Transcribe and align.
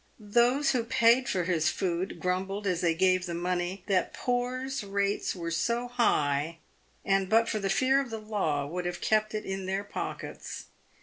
Those 0.33 0.71
who 0.71 0.83
paid 0.83 1.29
for 1.29 1.43
his 1.43 1.69
food, 1.69 2.19
grumbled, 2.19 2.65
as 2.65 2.81
they 2.81 2.95
gave 2.95 3.27
the 3.27 3.35
money, 3.35 3.83
that 3.85 4.15
poor's 4.15 4.83
rates 4.83 5.35
were 5.35 5.51
so 5.51 5.89
high, 5.89 6.57
and 7.05 7.29
but 7.29 7.47
for 7.47 7.59
the 7.59 7.69
fear 7.69 8.01
of 8.01 8.09
the 8.09 8.17
law 8.17 8.65
would 8.65 8.87
have 8.87 8.99
kept 8.99 9.35
it 9.35 9.45
in 9.45 9.67
their 9.67 9.83
pockets. 9.83 10.65